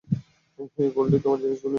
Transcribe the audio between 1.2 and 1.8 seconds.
তোমার জিনিসগুলো নিয়ে এসেছি।